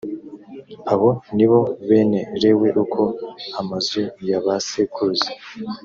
[0.93, 3.01] abo ni bo bene lewi uko
[3.59, 5.29] amazu ya ba sekuruza